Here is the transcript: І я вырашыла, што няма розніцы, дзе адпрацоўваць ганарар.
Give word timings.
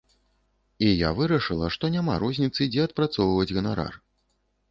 І 0.85 0.87
я 1.01 1.09
вырашыла, 1.19 1.67
што 1.75 1.91
няма 1.97 2.15
розніцы, 2.23 2.61
дзе 2.75 2.81
адпрацоўваць 2.87 3.51
ганарар. 3.59 3.93